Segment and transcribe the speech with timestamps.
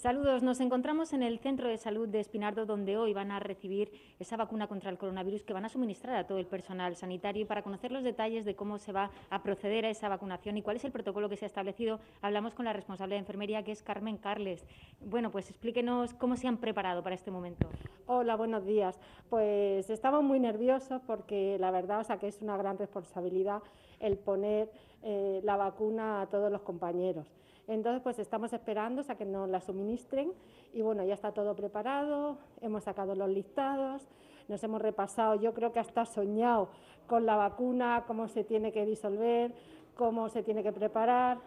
[0.00, 3.92] Saludos, nos encontramos en el Centro de Salud de Espinardo, donde hoy van a recibir
[4.18, 7.42] esa vacuna contra el coronavirus que van a suministrar a todo el personal sanitario.
[7.42, 10.62] Y para conocer los detalles de cómo se va a proceder a esa vacunación y
[10.62, 13.72] cuál es el protocolo que se ha establecido, hablamos con la responsable de enfermería, que
[13.72, 14.66] es Carmen Carles.
[15.04, 17.68] Bueno, pues explíquenos cómo se han preparado para este momento.
[18.06, 18.98] Hola, buenos días.
[19.28, 23.62] Pues estamos muy nerviosos porque la verdad, o sea, que es una gran responsabilidad
[23.98, 24.70] el poner
[25.02, 27.26] eh, la vacuna a todos los compañeros.
[27.70, 30.32] Entonces, pues estamos esperando a que nos la suministren
[30.72, 34.08] y bueno, ya está todo preparado, hemos sacado los listados,
[34.48, 36.70] nos hemos repasado, yo creo que hasta soñado
[37.06, 39.54] con la vacuna, cómo se tiene que disolver,
[39.94, 41.38] cómo se tiene que preparar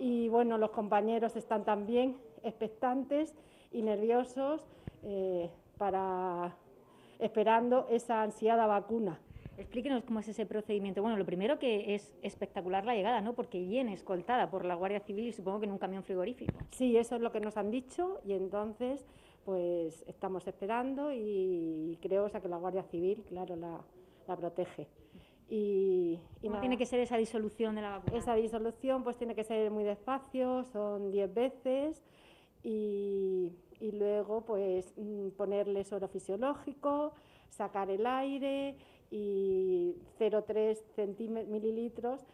[0.00, 3.32] y bueno, los compañeros están también expectantes
[3.70, 4.66] y nerviosos
[5.04, 6.56] eh, para
[7.20, 9.20] esperando esa ansiada vacuna.
[9.58, 11.00] Explíquenos cómo es ese procedimiento.
[11.00, 13.34] Bueno, lo primero que es espectacular la llegada, ¿no?
[13.34, 16.58] Porque viene escoltada por la Guardia Civil y supongo que en un camión frigorífico.
[16.72, 19.06] Sí, eso es lo que nos han dicho y entonces
[19.44, 24.88] pues estamos esperando y creo o sea, que la Guardia Civil, claro, la, protege.
[25.48, 28.18] Y, ¿Cómo tiene que ser esa disolución de la vacuna?
[28.18, 32.02] Esa disolución pues tiene que ser muy despacio, son 10 veces
[32.64, 37.12] y, y luego pues mm, ponerle suero fisiológico,
[37.48, 38.76] sacar el aire
[39.10, 42.26] y 0,3 mililitros,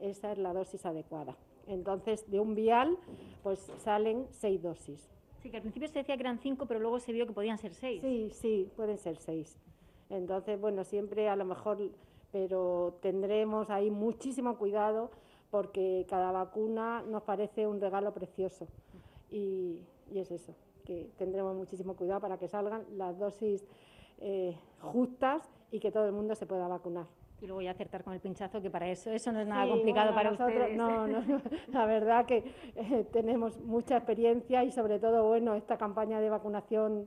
[0.00, 1.36] esa es la dosis adecuada.
[1.66, 2.96] Entonces, de un vial,
[3.42, 5.10] pues salen seis dosis.
[5.42, 7.58] Sí, que al principio se decía que eran cinco, pero luego se vio que podían
[7.58, 8.00] ser seis.
[8.00, 9.56] Sí, sí, pueden ser seis.
[10.08, 11.78] Entonces, bueno, siempre a lo mejor,
[12.32, 15.10] pero tendremos ahí muchísimo cuidado
[15.50, 18.66] porque cada vacuna nos parece un regalo precioso.
[19.30, 23.66] Y, y es eso, que tendremos muchísimo cuidado para que salgan las dosis
[24.18, 27.06] eh, justas y que todo el mundo se pueda vacunar.
[27.40, 30.12] Y luego ya acertar con el pinchazo, que para eso eso no es nada complicado
[30.12, 30.70] para nosotros.
[30.74, 31.22] No, no,
[31.72, 37.06] la verdad que eh, tenemos mucha experiencia y sobre todo, bueno, esta campaña de vacunación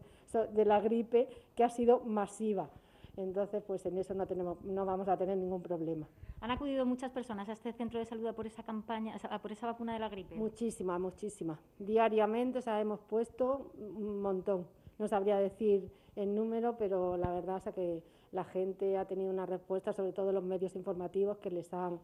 [0.54, 2.70] de la gripe que ha sido masiva.
[3.18, 6.08] Entonces, pues en eso no, tenemos, no vamos a tener ningún problema.
[6.40, 9.94] ¿Han acudido muchas personas a este centro de salud por esa campaña, por esa vacuna
[9.94, 10.36] de la gripe?
[10.36, 11.60] Muchísimas, muchísimas.
[11.78, 14.66] Diariamente o sea, hemos puesto un montón.
[15.02, 19.48] No sabría decir el número, pero la verdad es que la gente ha tenido una
[19.48, 22.00] respuesta, sobre todo los medios informativos que les han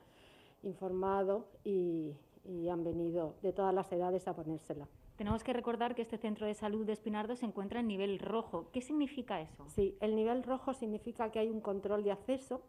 [0.63, 2.15] informado y,
[2.71, 4.87] han venido de todas las edades a ponérsela.
[5.15, 8.69] Tenemos que recordar que este centro de salud de Espinardo se encuentra en nivel rojo.
[8.71, 9.67] ¿Qué significa eso?
[9.67, 12.61] Sí, el nivel rojo significa que hay un control de acceso,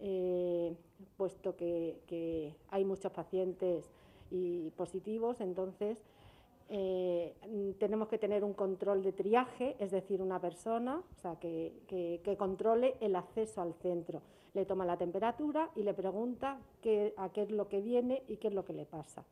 [0.00, 0.74] eh,
[1.18, 3.90] puesto que, que, hay muchos pacientes
[4.30, 6.02] y positivos, entonces
[6.74, 7.34] eh,
[7.78, 12.96] tenemos que tener un control de triaje, es decir, una persona o sea, que, controle
[13.00, 14.22] el acceso al centro.
[14.54, 18.38] Le toma la temperatura y le pregunta qué, a qué es lo que viene y
[18.38, 19.22] qué es lo que le pasa.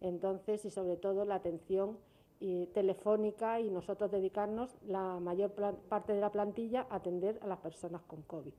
[0.00, 1.98] Entonces, y sobre todo la atención
[2.72, 5.50] telefónica y nosotros dedicarnos la mayor
[5.88, 8.52] parte de la plantilla a atender a las personas con COVID.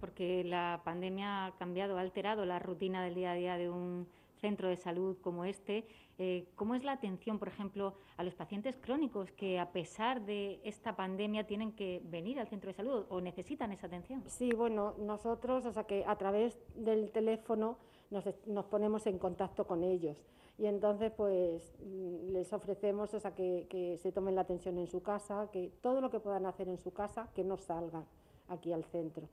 [0.00, 4.06] Porque la pandemia ha cambiado, ha alterado la rutina del día a día de un
[4.42, 5.86] centro de salud como este.
[6.18, 10.60] Eh, ¿Cómo es la atención, por ejemplo, a los pacientes crónicos que a pesar de
[10.64, 14.22] esta pandemia tienen que venir al centro de salud o necesitan esa atención?
[14.26, 17.78] Sí, bueno, nosotros, o sea que a través del teléfono
[18.10, 18.24] nos,
[18.66, 20.18] ponemos en contacto con ellos
[20.58, 24.86] y entonces pues mm, les ofrecemos o sea, que, que se tomen la atención en
[24.86, 28.04] su casa, que todo lo que puedan hacer en su casa, que no salgan
[28.48, 29.28] aquí al centro.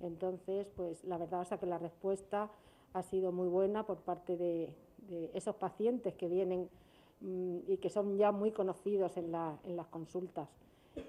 [0.00, 2.50] Entonces, pues la verdad es que la respuesta
[2.94, 4.72] ha sido muy buena por parte de,
[5.34, 6.70] esos pacientes que vienen
[7.20, 10.48] mm, y que son ya muy conocidos en, las consultas.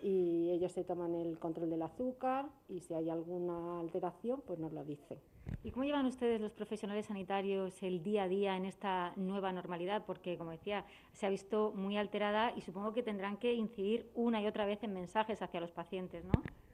[0.01, 4.73] Y ellos se toman el control del azúcar y si hay alguna alteración, pues nos
[4.73, 5.18] lo dicen.
[5.63, 10.03] ¿Y cómo llevan ustedes los profesionales sanitarios el día a día en esta nueva normalidad?
[10.06, 14.41] Porque, como decía, se ha visto muy alterada y supongo que tendrán que incidir una
[14.41, 16.34] y otra vez en mensajes hacia los pacientes, ¿no?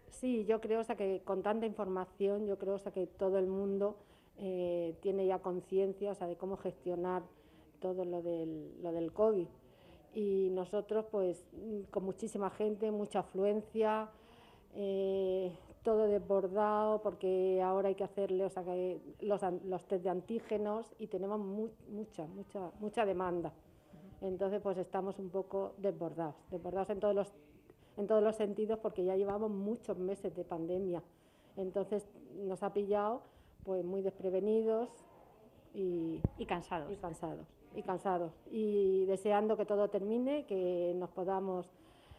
[0.09, 3.97] Sí, yo creo sea, que con tanta información, yo creo sea, que todo el mundo
[4.41, 7.21] eh, tiene ya conciencia de cómo gestionar
[7.79, 9.47] todo lo del, lo del COVID.
[10.13, 11.45] Y nosotros, pues,
[11.89, 14.09] con muchísima gente, mucha afluencia,
[14.73, 20.09] eh, todo desbordado, porque ahora hay que hacerle o sea, que los, los test de
[20.09, 23.53] antígenos y tenemos mucha, mucha, mucha demanda.
[24.21, 27.33] Entonces, pues estamos un poco desbordados, desbordados en todos los
[27.97, 31.03] en todos los sentidos porque ya llevamos muchos meses de pandemia.
[31.57, 33.21] Entonces nos ha pillado
[33.63, 34.89] pues muy desprevenidos
[35.73, 36.91] y, cansados.
[36.91, 37.47] Y cansados.
[37.75, 38.33] Y cansados.
[38.51, 41.69] Y deseando que todo termine, que nos podamos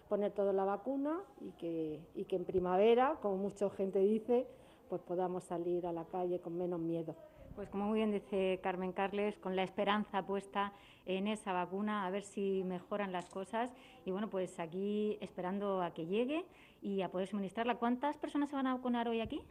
[0.08, 4.46] poner toda la vacuna y que, y que en primavera, como mucha gente dice,
[4.88, 7.14] pues podamos salir a la calle con menos miedo.
[7.54, 10.72] Pues como muy bien dice Carmen Carles, con la esperanza puesta
[11.04, 13.74] en esa vacuna, a ver si mejoran las cosas.
[14.06, 16.44] Y bueno, pues aquí esperando a que llegue
[16.80, 17.74] y a poder suministrarla.
[17.76, 19.42] ¿Cuántas personas se van a vacunar hoy aquí?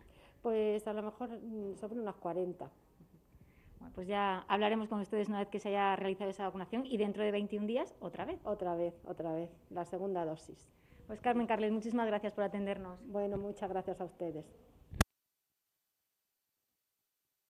[0.42, 2.70] Pues a lo mejor mm, sobre unas 40.
[3.80, 6.98] Bueno, pues ya hablaremos con ustedes una vez que se haya realizado esa vacunación y
[6.98, 8.40] dentro de 21 días otra vez.
[8.44, 10.70] Otra vez, otra vez, la segunda dosis.
[11.08, 13.00] Pues Carmen Carles, muchísimas gracias por atendernos.
[13.08, 14.46] Bueno, muchas gracias a ustedes.